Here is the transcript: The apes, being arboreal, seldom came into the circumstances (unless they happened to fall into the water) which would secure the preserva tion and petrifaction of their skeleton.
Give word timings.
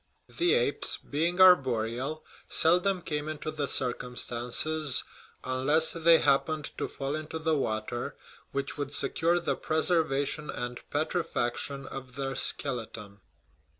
The 0.39 0.55
apes, 0.55 0.97
being 0.97 1.39
arboreal, 1.39 2.25
seldom 2.49 3.03
came 3.03 3.29
into 3.29 3.51
the 3.51 3.67
circumstances 3.67 5.03
(unless 5.43 5.91
they 5.91 6.17
happened 6.17 6.75
to 6.79 6.87
fall 6.87 7.13
into 7.13 7.37
the 7.37 7.55
water) 7.55 8.15
which 8.51 8.79
would 8.79 8.91
secure 8.93 9.37
the 9.39 9.55
preserva 9.55 10.25
tion 10.25 10.49
and 10.49 10.81
petrifaction 10.89 11.85
of 11.85 12.15
their 12.15 12.35
skeleton. 12.35 13.19